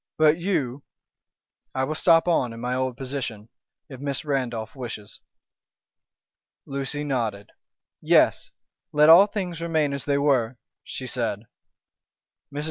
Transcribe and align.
But 0.17 0.39
you" 0.39 0.81
"I 1.75 1.83
will 1.83 1.93
stop 1.93 2.27
on 2.27 2.53
in 2.53 2.59
my 2.59 2.73
old 2.73 2.97
position, 2.97 3.49
if 3.87 3.99
Miss 3.99 4.25
Randolph 4.25 4.75
wishes." 4.75 5.19
Lucy 6.65 7.03
nodded. 7.03 7.51
"Yes! 8.01 8.49
let 8.91 9.09
all 9.09 9.27
things 9.27 9.61
remain 9.61 9.93
as 9.93 10.05
they 10.05 10.17
were," 10.17 10.57
she 10.83 11.05
said. 11.05 11.43
Mrs. 12.51 12.59